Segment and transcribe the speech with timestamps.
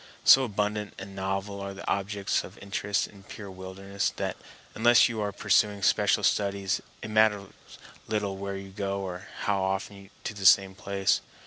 [0.25, 4.35] So abundant and novel are the objects of interest in a pure wilderness that
[4.73, 7.49] unless you are pursuing special studies it matters
[8.07, 11.21] little where you go, or how often to the same place.